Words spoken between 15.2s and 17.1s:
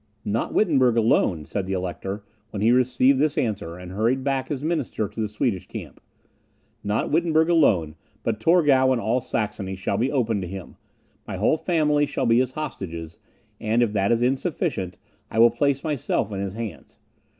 I will place myself in his hands.